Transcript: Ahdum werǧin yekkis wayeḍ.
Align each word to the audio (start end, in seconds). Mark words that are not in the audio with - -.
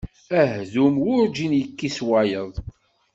Ahdum 0.41 0.95
werǧin 1.05 1.53
yekkis 1.59 1.97
wayeḍ. 2.07 2.53